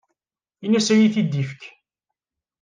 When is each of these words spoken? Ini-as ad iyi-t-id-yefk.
Ini-as 0.65 0.87
ad 0.89 0.97
iyi-t-id-yefk. 0.99 1.61